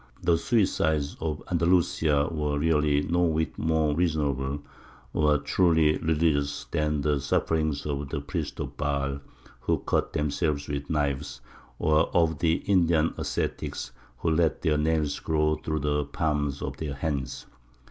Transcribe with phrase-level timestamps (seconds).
[0.23, 4.63] The suicides of Andalusia were really no whit more reasonable
[5.13, 9.19] or truly religious than the sufferings of the priests of Baal
[9.59, 11.41] who cut themselves with knives,
[11.77, 16.95] or of the Indian ascetics who let their nails grow through the palms of their
[16.95, 17.45] hands.